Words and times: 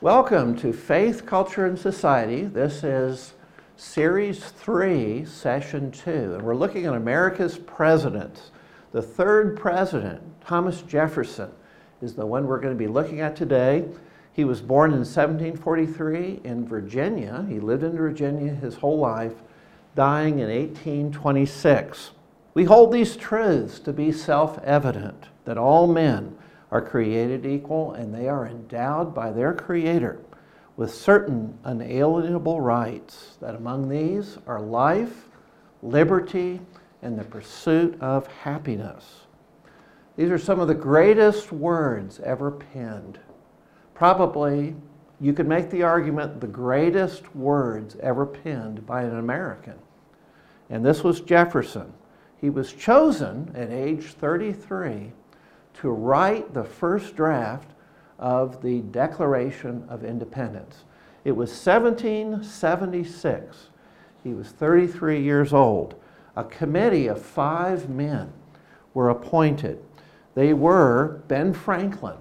Welcome 0.00 0.54
to 0.58 0.72
Faith, 0.72 1.26
Culture, 1.26 1.66
and 1.66 1.76
Society. 1.76 2.44
This 2.44 2.84
is 2.84 3.34
Series 3.76 4.44
3, 4.44 5.24
Session 5.24 5.90
2, 5.90 6.34
and 6.34 6.42
we're 6.42 6.54
looking 6.54 6.86
at 6.86 6.94
America's 6.94 7.58
presidents. 7.58 8.52
The 8.92 9.02
third 9.02 9.56
president, 9.56 10.22
Thomas 10.40 10.82
Jefferson, 10.82 11.50
is 12.00 12.14
the 12.14 12.24
one 12.24 12.46
we're 12.46 12.60
going 12.60 12.74
to 12.74 12.78
be 12.78 12.86
looking 12.86 13.20
at 13.20 13.34
today. 13.34 13.88
He 14.32 14.44
was 14.44 14.60
born 14.60 14.92
in 14.92 14.98
1743 14.98 16.42
in 16.44 16.68
Virginia. 16.68 17.44
He 17.48 17.58
lived 17.58 17.82
in 17.82 17.96
Virginia 17.96 18.54
his 18.54 18.76
whole 18.76 19.00
life, 19.00 19.34
dying 19.96 20.38
in 20.38 20.48
1826. 20.48 22.12
We 22.54 22.62
hold 22.62 22.92
these 22.92 23.16
truths 23.16 23.80
to 23.80 23.92
be 23.92 24.12
self 24.12 24.62
evident 24.62 25.24
that 25.44 25.58
all 25.58 25.88
men 25.88 26.38
are 26.70 26.82
created 26.82 27.46
equal 27.46 27.92
and 27.92 28.14
they 28.14 28.28
are 28.28 28.46
endowed 28.46 29.14
by 29.14 29.30
their 29.30 29.54
Creator 29.54 30.20
with 30.76 30.94
certain 30.94 31.58
unalienable 31.64 32.60
rights, 32.60 33.36
that 33.40 33.56
among 33.56 33.88
these 33.88 34.38
are 34.46 34.60
life, 34.60 35.28
liberty, 35.82 36.60
and 37.02 37.18
the 37.18 37.24
pursuit 37.24 38.00
of 38.00 38.26
happiness. 38.28 39.22
These 40.16 40.30
are 40.30 40.38
some 40.38 40.60
of 40.60 40.68
the 40.68 40.74
greatest 40.74 41.50
words 41.50 42.20
ever 42.20 42.50
penned. 42.50 43.18
Probably, 43.94 44.76
you 45.20 45.32
could 45.32 45.48
make 45.48 45.70
the 45.70 45.82
argument, 45.82 46.40
the 46.40 46.46
greatest 46.46 47.34
words 47.34 47.96
ever 48.00 48.24
penned 48.24 48.86
by 48.86 49.02
an 49.02 49.18
American. 49.18 49.74
And 50.70 50.84
this 50.84 51.02
was 51.02 51.20
Jefferson. 51.20 51.92
He 52.40 52.50
was 52.50 52.72
chosen 52.72 53.52
at 53.56 53.70
age 53.70 54.12
33 54.12 55.12
to 55.80 55.90
write 55.90 56.54
the 56.54 56.64
first 56.64 57.14
draft 57.14 57.70
of 58.18 58.62
the 58.62 58.80
Declaration 58.80 59.84
of 59.88 60.04
Independence. 60.04 60.84
It 61.24 61.32
was 61.32 61.50
1776. 61.50 63.68
He 64.24 64.34
was 64.34 64.48
33 64.48 65.22
years 65.22 65.52
old. 65.52 65.94
A 66.36 66.44
committee 66.44 67.06
of 67.06 67.22
five 67.22 67.88
men 67.88 68.32
were 68.94 69.10
appointed. 69.10 69.82
They 70.34 70.52
were 70.52 71.22
Ben 71.28 71.52
Franklin 71.52 72.16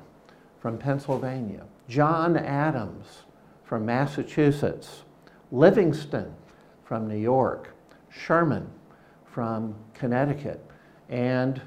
from 0.60 0.78
Pennsylvania, 0.78 1.64
John 1.88 2.38
Adams 2.38 3.24
from 3.64 3.86
Massachusetts, 3.86 5.04
Livingston 5.52 6.34
from 6.84 7.08
New 7.08 7.18
York, 7.18 7.74
Sherman 8.10 8.68
from 9.26 9.76
Connecticut, 9.94 10.64
and 11.10 11.62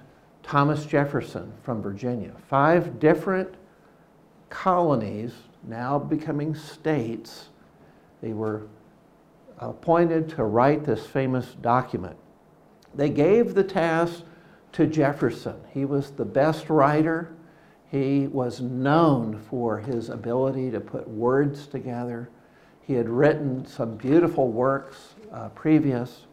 Thomas 0.51 0.85
Jefferson 0.85 1.53
from 1.63 1.81
Virginia. 1.81 2.33
Five 2.49 2.99
different 2.99 3.55
colonies, 4.49 5.33
now 5.63 5.97
becoming 5.97 6.57
states. 6.57 7.51
They 8.21 8.33
were 8.33 8.67
appointed 9.61 10.29
to 10.31 10.43
write 10.43 10.83
this 10.85 11.07
famous 11.07 11.55
document. 11.63 12.17
They 12.97 13.11
gave 13.11 13.55
the 13.55 13.63
task 13.63 14.25
to 14.73 14.89
Jefferson. 14.89 15.55
He 15.73 15.85
was 15.85 16.11
the 16.11 16.25
best 16.25 16.69
writer. 16.69 17.33
He 17.89 18.27
was 18.27 18.61
known 18.61 19.39
for 19.39 19.79
his 19.79 20.09
ability 20.09 20.73
to 20.73 20.81
put 20.81 21.07
words 21.07 21.69
together. 21.69 22.29
He 22.81 22.95
had 22.95 23.09
written 23.09 23.65
some 23.67 23.97
beautiful 23.97 24.49
works 24.49 25.15
uh, 25.33 25.51
previous, 25.51 26.27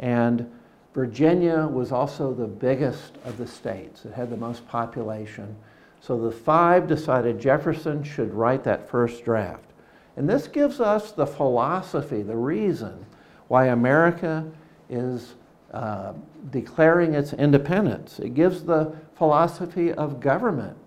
and 0.00 0.50
Virginia 0.96 1.66
was 1.66 1.92
also 1.92 2.32
the 2.32 2.46
biggest 2.46 3.18
of 3.26 3.36
the 3.36 3.46
states. 3.46 4.06
It 4.06 4.14
had 4.14 4.30
the 4.30 4.36
most 4.38 4.66
population. 4.66 5.54
So 6.00 6.18
the 6.18 6.32
five 6.32 6.88
decided 6.88 7.38
Jefferson 7.38 8.02
should 8.02 8.32
write 8.32 8.64
that 8.64 8.88
first 8.88 9.22
draft. 9.22 9.66
And 10.16 10.26
this 10.26 10.48
gives 10.48 10.80
us 10.80 11.12
the 11.12 11.26
philosophy, 11.26 12.22
the 12.22 12.34
reason 12.34 13.04
why 13.48 13.66
America 13.66 14.50
is 14.88 15.34
uh, 15.74 16.14
declaring 16.50 17.12
its 17.12 17.34
independence. 17.34 18.18
It 18.18 18.32
gives 18.32 18.64
the 18.64 18.96
philosophy 19.16 19.92
of 19.92 20.18
government 20.18 20.78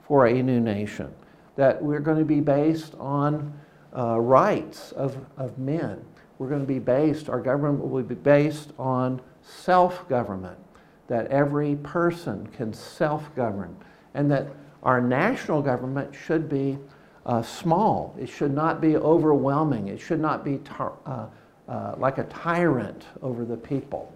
for 0.00 0.28
a 0.28 0.42
new 0.42 0.60
nation, 0.60 1.12
that 1.56 1.82
we're 1.82 2.00
going 2.00 2.18
to 2.18 2.24
be 2.24 2.40
based 2.40 2.94
on 2.98 3.52
uh, 3.94 4.18
rights 4.18 4.92
of, 4.92 5.18
of 5.36 5.58
men. 5.58 6.02
We're 6.38 6.48
going 6.48 6.62
to 6.62 6.66
be 6.66 6.78
based, 6.78 7.28
our 7.28 7.40
government 7.40 7.86
will 7.86 8.02
be 8.02 8.14
based 8.14 8.72
on 8.78 9.20
self 9.48 10.08
government, 10.08 10.58
that 11.06 11.26
every 11.28 11.76
person 11.76 12.46
can 12.48 12.72
self 12.72 13.34
govern, 13.34 13.76
and 14.14 14.30
that 14.30 14.48
our 14.82 15.00
national 15.00 15.62
government 15.62 16.14
should 16.14 16.48
be 16.48 16.78
uh, 17.26 17.42
small. 17.42 18.14
It 18.18 18.28
should 18.28 18.54
not 18.54 18.80
be 18.80 18.96
overwhelming. 18.96 19.88
It 19.88 20.00
should 20.00 20.20
not 20.20 20.44
be 20.44 20.60
uh, 20.78 21.26
uh, 21.68 21.94
like 21.98 22.18
a 22.18 22.24
tyrant 22.24 23.04
over 23.22 23.44
the 23.44 23.56
people. 23.56 24.12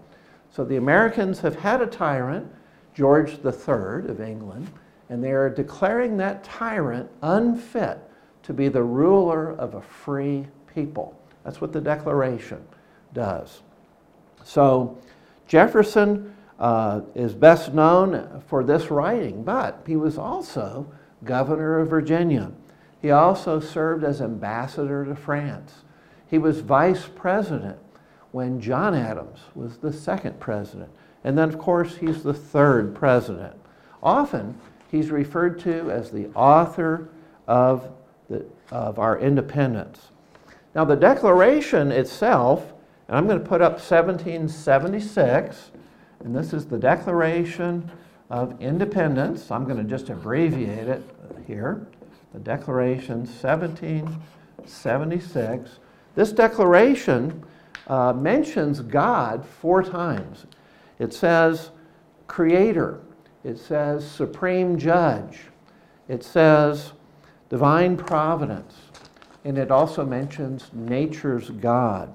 So 0.50 0.64
the 0.64 0.76
Americans 0.76 1.40
have 1.40 1.56
had 1.56 1.80
a 1.80 1.86
tyrant, 1.86 2.50
George 2.94 3.38
III 3.44 4.08
of 4.10 4.20
England, 4.20 4.70
and 5.08 5.22
they 5.22 5.32
are 5.32 5.50
declaring 5.50 6.16
that 6.18 6.44
tyrant 6.44 7.10
unfit 7.22 7.98
to 8.42 8.52
be 8.52 8.68
the 8.68 8.82
ruler 8.82 9.52
of 9.52 9.74
a 9.74 9.82
free 9.82 10.46
people. 10.74 11.18
That's 11.44 11.60
what 11.60 11.72
the 11.72 11.80
Declaration 11.80 12.62
does. 13.12 13.62
So 14.44 14.98
Jefferson 15.52 16.34
uh, 16.58 17.02
is 17.14 17.34
best 17.34 17.74
known 17.74 18.42
for 18.46 18.64
this 18.64 18.90
writing, 18.90 19.44
but 19.44 19.82
he 19.86 19.96
was 19.96 20.16
also 20.16 20.90
governor 21.24 21.78
of 21.78 21.90
Virginia. 21.90 22.50
He 23.02 23.10
also 23.10 23.60
served 23.60 24.02
as 24.02 24.22
ambassador 24.22 25.04
to 25.04 25.14
France. 25.14 25.82
He 26.26 26.38
was 26.38 26.60
vice 26.60 27.06
president 27.14 27.76
when 28.30 28.62
John 28.62 28.94
Adams 28.94 29.40
was 29.54 29.76
the 29.76 29.92
second 29.92 30.40
president. 30.40 30.88
And 31.22 31.36
then, 31.36 31.50
of 31.50 31.58
course, 31.58 31.98
he's 31.98 32.22
the 32.22 32.32
third 32.32 32.94
president. 32.94 33.54
Often, 34.02 34.58
he's 34.90 35.10
referred 35.10 35.58
to 35.60 35.90
as 35.90 36.10
the 36.10 36.28
author 36.28 37.10
of, 37.46 37.90
the, 38.30 38.46
of 38.70 38.98
our 38.98 39.18
independence. 39.18 40.12
Now, 40.74 40.86
the 40.86 40.96
Declaration 40.96 41.92
itself 41.92 42.71
and 43.12 43.18
I'm 43.18 43.26
going 43.26 43.40
to 43.40 43.46
put 43.46 43.60
up 43.60 43.72
1776, 43.72 45.70
and 46.20 46.34
this 46.34 46.54
is 46.54 46.64
the 46.64 46.78
Declaration 46.78 47.90
of 48.30 48.58
Independence. 48.58 49.50
I'm 49.50 49.64
going 49.64 49.76
to 49.76 49.84
just 49.84 50.08
abbreviate 50.08 50.88
it 50.88 51.02
here. 51.46 51.86
The 52.32 52.38
Declaration 52.38 53.26
1776. 53.26 55.70
This 56.14 56.32
declaration 56.32 57.44
uh, 57.86 58.14
mentions 58.14 58.80
God 58.80 59.44
four 59.44 59.82
times. 59.82 60.46
It 60.98 61.12
says 61.12 61.68
Creator, 62.28 62.98
it 63.44 63.58
says 63.58 64.10
Supreme 64.10 64.78
Judge, 64.78 65.40
it 66.08 66.24
says 66.24 66.92
Divine 67.50 67.98
Providence, 67.98 68.74
and 69.44 69.58
it 69.58 69.70
also 69.70 70.06
mentions 70.06 70.70
nature's 70.72 71.50
God. 71.50 72.14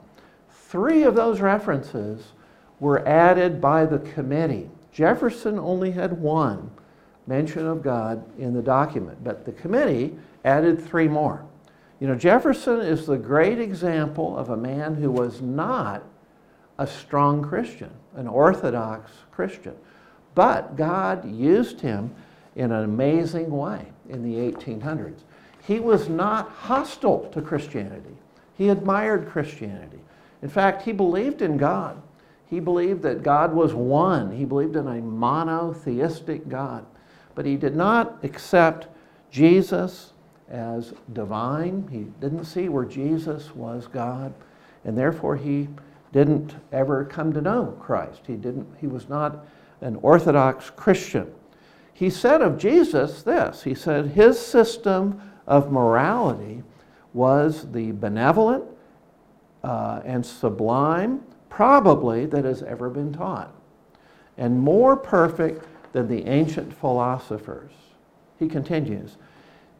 Three 0.67 1.03
of 1.03 1.15
those 1.15 1.39
references 1.39 2.33
were 2.81 3.07
added 3.07 3.61
by 3.61 3.85
the 3.85 3.99
committee. 3.99 4.69
Jefferson 4.91 5.57
only 5.57 5.91
had 5.91 6.19
one 6.19 6.71
mention 7.25 7.65
of 7.65 7.81
God 7.81 8.21
in 8.37 8.53
the 8.53 8.61
document, 8.61 9.23
but 9.23 9.45
the 9.45 9.53
committee 9.53 10.17
added 10.43 10.81
three 10.81 11.07
more. 11.07 11.45
You 12.01 12.07
know, 12.07 12.15
Jefferson 12.15 12.81
is 12.81 13.05
the 13.05 13.17
great 13.17 13.59
example 13.59 14.37
of 14.37 14.49
a 14.49 14.57
man 14.57 14.95
who 14.95 15.09
was 15.09 15.41
not 15.41 16.03
a 16.77 16.85
strong 16.85 17.41
Christian, 17.41 17.91
an 18.15 18.27
Orthodox 18.27 19.11
Christian, 19.31 19.75
but 20.35 20.75
God 20.75 21.31
used 21.31 21.79
him 21.79 22.13
in 22.57 22.73
an 22.73 22.83
amazing 22.83 23.51
way 23.51 23.85
in 24.09 24.21
the 24.21 24.51
1800s. 24.51 25.19
He 25.65 25.79
was 25.79 26.09
not 26.09 26.49
hostile 26.49 27.29
to 27.31 27.41
Christianity, 27.41 28.17
he 28.57 28.67
admired 28.67 29.29
Christianity. 29.29 30.01
In 30.41 30.49
fact, 30.49 30.83
he 30.83 30.91
believed 30.91 31.41
in 31.41 31.57
God. 31.57 32.01
He 32.49 32.59
believed 32.59 33.01
that 33.01 33.23
God 33.23 33.53
was 33.53 33.73
one. 33.73 34.31
He 34.31 34.45
believed 34.45 34.75
in 34.75 34.87
a 34.87 35.01
monotheistic 35.01 36.47
God. 36.47 36.85
But 37.35 37.45
he 37.45 37.55
did 37.55 37.75
not 37.75 38.19
accept 38.23 38.87
Jesus 39.31 40.13
as 40.49 40.93
divine. 41.13 41.87
He 41.91 42.05
didn't 42.21 42.45
see 42.45 42.69
where 42.69 42.85
Jesus 42.85 43.53
was 43.55 43.87
God, 43.87 44.33
and 44.85 44.97
therefore 44.97 45.35
he 45.35 45.67
didn't 46.13 46.55
ever 46.71 47.03
come 47.05 47.33
to 47.33 47.41
know 47.41 47.77
Christ. 47.81 48.21
He 48.25 48.35
didn't 48.35 48.67
he 48.79 48.87
was 48.87 49.09
not 49.09 49.45
an 49.81 49.97
orthodox 49.97 50.69
Christian. 50.69 51.31
He 51.93 52.09
said 52.09 52.41
of 52.41 52.57
Jesus 52.57 53.23
this. 53.23 53.63
He 53.63 53.75
said 53.75 54.07
his 54.07 54.39
system 54.39 55.21
of 55.45 55.71
morality 55.71 56.63
was 57.13 57.71
the 57.71 57.91
benevolent 57.91 58.63
uh, 59.67 60.01
and 60.05 60.25
sublime, 60.25 61.21
probably, 61.49 62.25
that 62.25 62.45
has 62.45 62.63
ever 62.63 62.89
been 62.89 63.11
taught, 63.11 63.53
and 64.37 64.57
more 64.57 64.95
perfect 64.95 65.65
than 65.91 66.07
the 66.07 66.25
ancient 66.25 66.73
philosophers. 66.73 67.73
He 68.39 68.47
continues, 68.47 69.17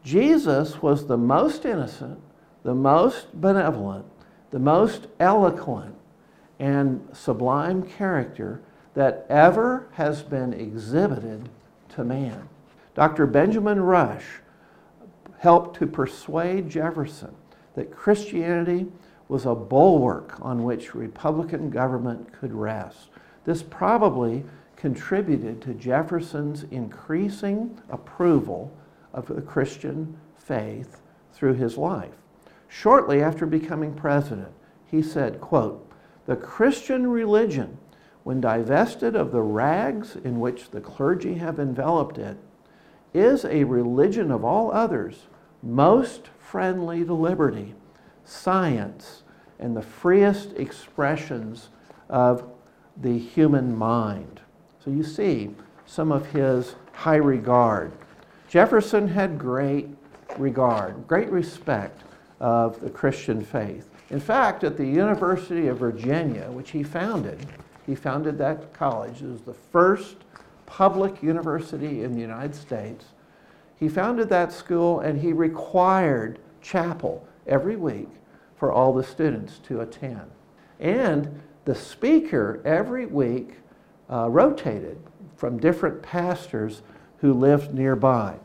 Jesus 0.04 0.82
was 0.82 1.06
the 1.06 1.16
most 1.16 1.64
innocent, 1.64 2.20
the 2.64 2.74
most 2.74 3.40
benevolent, 3.40 4.04
the 4.50 4.58
most 4.58 5.06
eloquent, 5.20 5.94
and 6.58 7.08
sublime 7.14 7.82
character 7.82 8.60
that 8.92 9.24
ever 9.30 9.88
has 9.92 10.22
been 10.22 10.52
exhibited 10.52 11.48
to 11.94 12.04
man. 12.04 12.46
Dr. 12.94 13.26
Benjamin 13.26 13.80
Rush 13.80 14.24
helped 15.38 15.78
to 15.78 15.86
persuade 15.86 16.68
Jefferson 16.68 17.34
that 17.74 17.90
Christianity 17.90 18.88
was 19.28 19.44
a 19.44 19.54
bulwark 19.54 20.34
on 20.40 20.64
which 20.64 20.94
Republican 20.94 21.70
government 21.70 22.32
could 22.32 22.52
rest. 22.52 23.08
This 23.44 23.62
probably 23.62 24.44
contributed 24.76 25.60
to 25.62 25.74
Jefferson's 25.74 26.64
increasing 26.70 27.80
approval 27.90 28.72
of 29.12 29.26
the 29.26 29.42
Christian 29.42 30.16
faith 30.36 31.02
through 31.32 31.54
his 31.54 31.76
life. 31.76 32.14
Shortly 32.68 33.22
after 33.22 33.46
becoming 33.46 33.94
president, 33.94 34.52
he 34.86 35.02
said, 35.02 35.40
quote, 35.40 35.86
"The 36.26 36.36
Christian 36.36 37.06
religion, 37.06 37.78
when 38.24 38.40
divested 38.40 39.16
of 39.16 39.32
the 39.32 39.42
rags 39.42 40.16
in 40.16 40.40
which 40.40 40.70
the 40.70 40.80
clergy 40.80 41.34
have 41.34 41.58
enveloped 41.58 42.18
it, 42.18 42.36
is 43.14 43.44
a 43.44 43.64
religion 43.64 44.30
of 44.30 44.44
all 44.44 44.70
others 44.70 45.28
most 45.62 46.28
friendly 46.38 47.04
to 47.04 47.14
liberty, 47.14 47.74
science, 48.28 49.22
and 49.58 49.76
the 49.76 49.82
freest 49.82 50.52
expressions 50.56 51.70
of 52.08 52.44
the 52.96 53.18
human 53.18 53.76
mind. 53.76 54.40
So 54.84 54.90
you 54.90 55.02
see 55.02 55.54
some 55.86 56.12
of 56.12 56.26
his 56.26 56.74
high 56.92 57.16
regard. 57.16 57.92
Jefferson 58.48 59.08
had 59.08 59.38
great 59.38 59.88
regard, 60.36 61.06
great 61.08 61.30
respect 61.30 62.02
of 62.40 62.80
the 62.80 62.90
Christian 62.90 63.42
faith. 63.42 63.88
In 64.10 64.20
fact, 64.20 64.64
at 64.64 64.76
the 64.76 64.86
University 64.86 65.66
of 65.68 65.78
Virginia, 65.78 66.50
which 66.50 66.70
he 66.70 66.82
founded, 66.82 67.46
he 67.86 67.94
founded 67.94 68.38
that 68.38 68.72
college. 68.72 69.22
It 69.22 69.28
was 69.28 69.42
the 69.42 69.54
first 69.54 70.16
public 70.66 71.22
university 71.22 72.04
in 72.04 72.14
the 72.14 72.20
United 72.20 72.54
States. 72.54 73.06
He 73.78 73.88
founded 73.88 74.28
that 74.28 74.52
school 74.52 75.00
and 75.00 75.20
he 75.20 75.32
required 75.32 76.38
chapel 76.60 77.26
every 77.48 77.76
week 77.76 78.08
for 78.56 78.72
all 78.72 78.92
the 78.92 79.02
students 79.02 79.58
to 79.60 79.80
attend. 79.80 80.30
And 80.80 81.40
the 81.64 81.74
speaker 81.74 82.60
every 82.64 83.06
week 83.06 83.54
uh, 84.10 84.28
rotated 84.28 84.98
from 85.36 85.58
different 85.58 86.02
pastors 86.02 86.82
who 87.18 87.32
lived 87.32 87.74
nearby. 87.74 88.36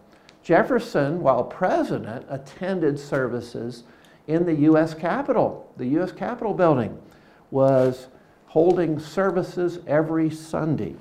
Jefferson, 0.43 1.21
while 1.21 1.43
president, 1.43 2.25
attended 2.29 2.99
services 2.99 3.83
in 4.27 4.45
the 4.45 4.53
U.S. 4.53 4.93
Capitol. 4.93 5.71
The 5.77 5.87
U.S. 5.87 6.11
Capitol 6.11 6.53
building 6.53 6.97
was 7.51 8.07
holding 8.47 8.99
services 8.99 9.79
every 9.87 10.29
Sunday. 10.29 10.95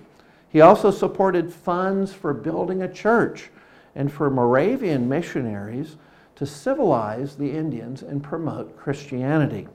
He 0.48 0.60
also 0.60 0.90
supported 0.90 1.52
funds 1.52 2.12
for 2.12 2.32
building 2.32 2.82
a 2.82 2.92
church 2.92 3.50
and 3.94 4.12
for 4.12 4.30
Moravian 4.30 5.08
missionaries 5.08 5.96
to 6.42 6.46
civilize 6.46 7.36
the 7.36 7.52
Indians 7.52 8.02
and 8.02 8.20
promote 8.20 8.76
Christianity. 8.76 9.68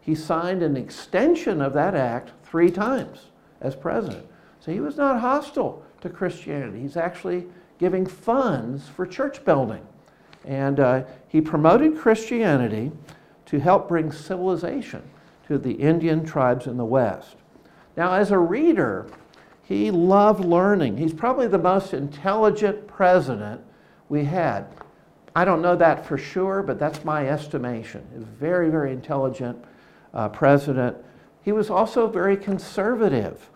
He 0.00 0.14
signed 0.14 0.62
an 0.62 0.76
extension 0.76 1.60
of 1.60 1.72
that 1.72 1.96
act 1.96 2.30
three 2.44 2.70
times 2.70 3.30
as 3.60 3.74
president. 3.74 4.24
So 4.60 4.70
he 4.70 4.78
was 4.78 4.96
not 4.96 5.18
hostile 5.18 5.82
to 6.00 6.08
Christianity. 6.08 6.82
He's 6.82 6.96
actually 6.96 7.46
giving 7.80 8.06
funds 8.06 8.88
for 8.88 9.06
church 9.06 9.44
building. 9.44 9.84
And 10.44 10.78
uh, 10.78 11.02
he 11.26 11.40
promoted 11.40 11.98
Christianity 11.98 12.92
to 13.46 13.58
help 13.58 13.88
bring 13.88 14.12
civilization 14.12 15.02
to 15.48 15.58
the 15.58 15.72
Indian 15.72 16.24
tribes 16.24 16.68
in 16.68 16.76
the 16.76 16.84
West. 16.84 17.34
Now, 17.96 18.12
as 18.12 18.30
a 18.30 18.38
reader, 18.38 19.10
he 19.64 19.90
loved 19.90 20.44
learning. 20.44 20.96
He's 20.96 21.12
probably 21.12 21.48
the 21.48 21.58
most 21.58 21.92
intelligent 21.92 22.86
president 22.86 23.62
we 24.08 24.26
had. 24.26 24.68
I 25.38 25.44
don't 25.44 25.62
know 25.62 25.76
that 25.76 26.04
for 26.04 26.18
sure, 26.18 26.64
but 26.64 26.80
that's 26.80 27.04
my 27.04 27.28
estimation. 27.28 28.04
He's 28.12 28.22
a 28.22 28.26
very, 28.26 28.70
very 28.70 28.90
intelligent 28.90 29.64
uh, 30.12 30.30
president. 30.30 30.96
He 31.44 31.52
was 31.52 31.70
also 31.70 32.08
very 32.08 32.36
conservative. 32.36 33.48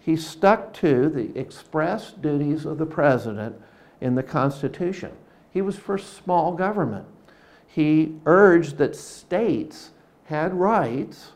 He 0.00 0.16
stuck 0.16 0.74
to 0.74 1.08
the 1.08 1.34
express 1.38 2.12
duties 2.12 2.66
of 2.66 2.76
the 2.76 2.84
president 2.84 3.56
in 4.02 4.16
the 4.16 4.22
Constitution. 4.22 5.12
He 5.50 5.62
was 5.62 5.76
for 5.76 5.96
small 5.96 6.52
government. 6.52 7.06
He 7.66 8.16
urged 8.26 8.76
that 8.76 8.94
states 8.94 9.92
had 10.24 10.52
rights 10.52 11.32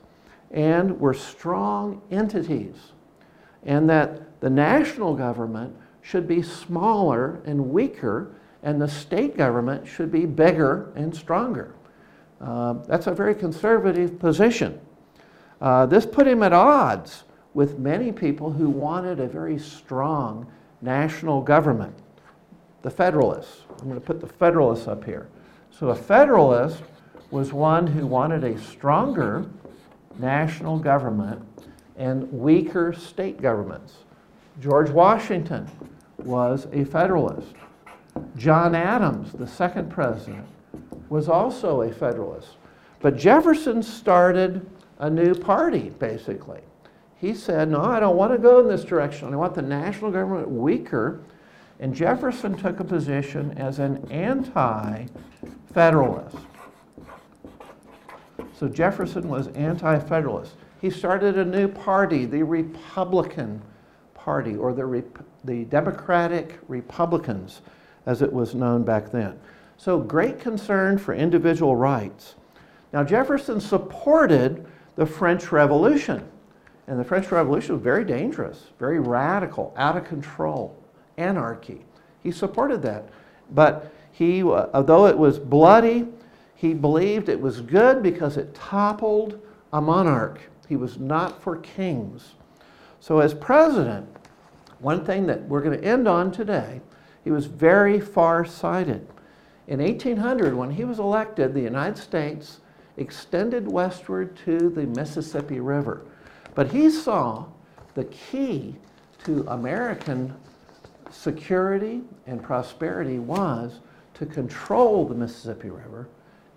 and 0.51 1.01
were 1.01 1.15
strong 1.15 2.03
entities, 2.11 2.93
and 3.65 3.89
that 3.89 4.39
the 4.43 4.51
national 4.51 5.15
government 5.15 5.75
should 6.03 6.29
be 6.29 6.43
smaller 6.43 7.41
and 7.47 7.71
weaker, 7.71 8.35
and 8.65 8.81
the 8.81 8.89
state 8.89 9.37
government 9.37 9.87
should 9.87 10.11
be 10.11 10.25
bigger 10.27 10.91
and 10.97 11.15
stronger. 11.15 11.75
Uh, 12.41 12.73
that's 12.89 13.07
a 13.07 13.13
very 13.15 13.35
conservative 13.35 14.19
position. 14.19 14.81
Uh, 15.61 15.87
this 15.87 16.05
put 16.05 16.27
him 16.27 16.43
at 16.43 16.53
odds 16.53 17.25
with 17.53 17.79
many 17.79 18.11
people 18.11 18.51
who 18.51 18.69
wanted 18.69 19.21
a 19.21 19.29
very 19.29 19.59
strong 19.59 20.51
national 20.81 21.41
government. 21.43 21.95
The 22.83 22.91
Federalists. 22.91 23.63
I'm 23.81 23.89
going 23.89 24.01
to 24.01 24.07
put 24.07 24.21
the 24.21 24.27
Federalists 24.27 24.89
up 24.89 25.05
here. 25.05 25.29
So 25.71 25.91
a 25.91 25.95
Federalist 25.95 26.83
was 27.31 27.53
one 27.53 27.87
who 27.87 28.07
wanted 28.07 28.45
a 28.45 28.59
stronger 28.59 29.47
national 30.19 30.79
government 30.79 31.43
and 31.97 32.31
weaker 32.33 32.93
state 32.93 33.41
governments. 33.41 33.99
George 34.61 34.91
Washington 34.91 35.71
was 36.19 36.67
a 36.73 36.85
Federalist. 36.85 37.55
John 38.37 38.75
Adams, 38.75 39.33
the 39.33 39.47
second 39.47 39.91
president, 39.91 40.47
was 41.09 41.29
also 41.29 41.83
a 41.83 41.93
Federalist. 41.93 42.57
But 43.01 43.17
Jefferson 43.17 43.83
started 43.83 44.67
a 44.99 45.11
new 45.11 45.35
party, 45.35 45.91
basically. 45.99 46.61
He 47.17 47.35
said, 47.35 47.69
No, 47.69 47.83
I 47.83 48.01
don't 48.01 48.17
want 48.17 48.33
to 48.33 48.39
go 48.39 48.61
in 48.61 48.69
this 48.69 48.85
direction. 48.85 49.33
I 49.33 49.37
want 49.37 49.55
the 49.55 49.63
national 49.63 50.11
government 50.11 50.49
weaker. 50.49 51.21
And 51.81 51.95
Jefferson 51.95 52.57
took 52.57 52.81
a 52.81 52.85
position 52.85 53.53
as 53.59 53.79
an 53.79 54.07
anti 54.11 55.07
Federalist. 55.73 56.37
So 58.57 58.69
Jefferson 58.69 59.29
was 59.29 59.49
anti 59.49 59.99
Federalist. 59.99 60.55
He 60.81 60.91
started 60.91 61.39
a 61.39 61.45
new 61.45 61.69
party, 61.69 62.27
the 62.27 62.43
Republican 62.43 63.61
Party, 64.15 64.57
or 64.57 64.73
the, 64.73 65.05
the 65.45 65.65
Democratic 65.65 66.59
Republicans, 66.69 67.63
as 68.07 68.23
it 68.23 68.33
was 68.33 68.55
known 68.55 68.83
back 68.85 69.11
then. 69.11 69.39
So, 69.77 69.99
great 69.99 70.39
concern 70.39 70.99
for 70.99 71.15
individual 71.15 71.77
rights. 71.77 72.37
Now, 72.93 73.03
Jefferson 73.03 73.61
supported 73.61 74.65
the 74.97 75.07
French 75.07 75.51
Revolution. 75.51 76.25
And 76.87 77.01
the 77.01 77.05
French 77.05 77.31
Revolution 77.31 77.75
was 77.75 77.83
very 77.83 78.05
dangerous, 78.05 78.67
very 78.79 79.01
radical, 79.01 79.75
out 79.77 79.97
of 79.97 80.05
control, 80.05 80.77
anarchy. 81.17 81.85
He 82.23 82.31
supported 82.31 82.83
that. 82.83 83.09
But 83.51 83.93
he, 84.13 84.43
uh, 84.43 84.67
although 84.75 85.07
it 85.07 85.17
was 85.17 85.39
bloody, 85.39 86.07
he 86.55 86.75
believed 86.75 87.29
it 87.29 87.41
was 87.41 87.61
good 87.61 88.03
because 88.03 88.37
it 88.37 88.55
toppled 88.55 89.41
a 89.73 89.81
monarch. 89.81 90.41
He 90.69 90.77
was 90.77 90.99
not 90.99 91.43
for 91.43 91.57
kings. 91.57 92.35
So, 93.01 93.19
as 93.21 93.35
president, 93.35 94.09
one 94.79 95.05
thing 95.05 95.27
that 95.27 95.43
we're 95.43 95.63
going 95.63 95.79
to 95.79 95.85
end 95.85 96.07
on 96.07 96.31
today, 96.31 96.81
he 97.25 97.31
was 97.31 97.47
very 97.47 97.99
far 97.99 98.45
sighted. 98.45 99.09
In 99.67 99.81
1800, 99.81 100.55
when 100.55 100.71
he 100.71 100.85
was 100.85 100.99
elected, 100.99 101.55
the 101.55 101.63
United 101.63 101.97
States 101.97 102.61
extended 102.99 103.67
westward 103.67 104.37
to 104.45 104.69
the 104.69 104.87
Mississippi 104.87 105.59
River. 105.59 106.05
But 106.55 106.71
he 106.71 106.91
saw 106.91 107.47
the 107.95 108.05
key 108.05 108.77
to 109.25 109.45
American 109.49 110.35
security 111.11 112.03
and 112.27 112.43
prosperity 112.43 113.19
was 113.19 113.81
to 114.15 114.27
control 114.27 115.07
the 115.07 115.15
Mississippi 115.15 115.71
River 115.71 116.09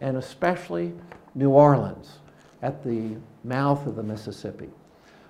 and 0.02 0.18
especially 0.18 0.94
New 1.34 1.50
Orleans 1.50 2.20
at 2.62 2.84
the 2.84 3.16
mouth 3.44 3.86
of 3.88 3.96
the 3.96 4.04
Mississippi. 4.04 4.70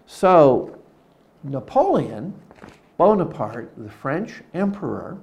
So 0.07 0.77
Napoleon 1.43 2.33
Bonaparte, 2.97 3.71
the 3.77 3.89
French 3.89 4.41
emperor, 4.53 5.17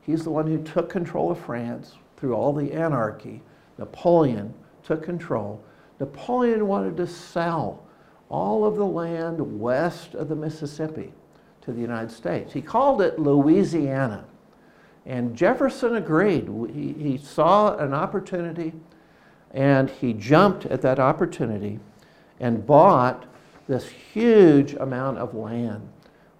he's 0.00 0.24
the 0.24 0.30
one 0.30 0.46
who 0.46 0.62
took 0.62 0.88
control 0.88 1.30
of 1.30 1.38
France 1.38 1.94
through 2.16 2.34
all 2.34 2.52
the 2.52 2.72
anarchy. 2.72 3.42
Napoleon 3.78 4.54
took 4.84 5.02
control, 5.02 5.60
Napoleon 5.98 6.66
wanted 6.66 6.96
to 6.96 7.06
sell 7.06 7.82
all 8.28 8.64
of 8.64 8.76
the 8.76 8.86
land 8.86 9.60
west 9.60 10.14
of 10.14 10.28
the 10.28 10.36
Mississippi 10.36 11.12
to 11.62 11.72
the 11.72 11.80
United 11.80 12.10
States. 12.10 12.52
He 12.52 12.62
called 12.62 13.02
it 13.02 13.18
Louisiana. 13.18 14.24
And 15.04 15.36
Jefferson 15.36 15.96
agreed. 15.96 16.48
He, 16.72 16.92
he 16.92 17.18
saw 17.18 17.76
an 17.76 17.94
opportunity 17.94 18.72
and 19.52 19.88
he 19.88 20.12
jumped 20.12 20.66
at 20.66 20.82
that 20.82 20.98
opportunity 20.98 21.78
and 22.40 22.66
bought 22.66 23.26
this 23.68 23.88
huge 23.88 24.74
amount 24.74 25.18
of 25.18 25.34
land 25.34 25.88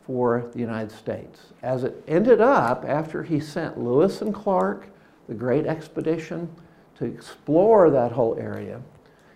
for 0.06 0.48
the 0.52 0.58
United 0.58 0.92
States. 0.92 1.40
As 1.62 1.82
it 1.82 2.02
ended 2.06 2.40
up, 2.40 2.84
after 2.86 3.22
he 3.22 3.40
sent 3.40 3.78
Lewis 3.78 4.22
and 4.22 4.32
Clark, 4.32 4.86
the 5.28 5.34
great 5.34 5.66
expedition, 5.66 6.48
to 6.98 7.04
explore 7.04 7.90
that 7.90 8.12
whole 8.12 8.36
area, 8.38 8.80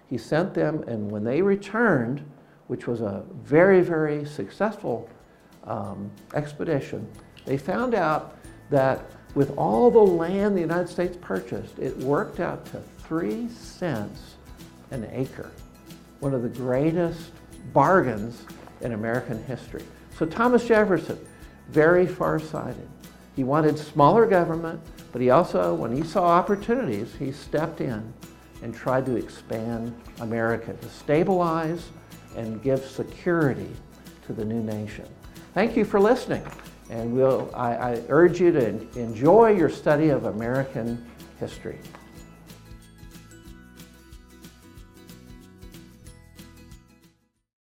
he 0.07 0.17
sent 0.17 0.55
them, 0.55 0.83
and 0.87 1.11
when 1.11 1.25
they 1.25 1.43
returned, 1.43 2.25
which 2.69 2.87
was 2.87 3.01
a 3.01 3.25
very, 3.43 3.81
very 3.81 4.25
successful 4.25 5.09
um, 5.65 6.11
expedition, 6.35 7.07
they 7.45 7.59
found 7.59 7.95
out 7.95 8.37
that 8.71 9.11
with 9.35 9.57
all 9.57 9.91
the 9.91 9.99
land 9.99 10.57
the 10.57 10.61
United 10.61 10.89
States 10.89 11.17
purchased, 11.21 11.79
it 11.79 11.97
worked 11.99 12.41
out 12.41 12.65
to 12.67 12.81
three 13.07 13.49
cents 13.49 14.37
an 14.91 15.09
acre. 15.13 15.51
One 16.21 16.35
of 16.35 16.43
the 16.43 16.49
greatest 16.49 17.31
bargains 17.73 18.45
in 18.81 18.93
American 18.93 19.43
history. 19.45 19.85
So 20.21 20.27
Thomas 20.27 20.69
Jefferson, 20.69 21.19
very 21.71 22.07
far-sighted. 22.07 22.87
He 23.37 23.43
wanted 23.43 23.79
smaller 23.79 24.27
government, 24.27 24.79
but 25.13 25.23
he 25.23 25.31
also, 25.31 25.73
when 25.75 25.97
he 25.97 26.03
saw 26.03 26.27
opportunities, 26.27 27.15
he 27.19 27.33
stepped 27.33 27.81
in 27.81 28.13
and 28.63 28.75
tried 28.75 29.07
to 29.07 29.17
expand 29.17 29.99
America 30.21 30.75
to 30.75 30.89
stabilize 30.91 31.89
and 32.37 32.63
give 32.63 32.85
security 32.85 33.71
to 34.27 34.35
the 34.35 34.45
new 34.45 34.63
nation. 34.63 35.09
Thank 35.55 35.75
you 35.75 35.87
for 35.87 35.99
listening. 35.99 36.47
And 36.91 37.15
we'll, 37.15 37.51
I, 37.55 37.75
I 37.77 38.03
urge 38.11 38.43
you 38.43 38.53
to 38.53 38.69
enjoy 38.99 39.53
your 39.57 39.71
study 39.71 40.11
of 40.11 40.27
American 40.27 41.03
history. 41.39 41.79